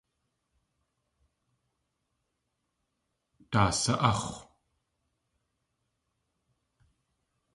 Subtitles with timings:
[3.51, 4.35] Daasa.áx̲w!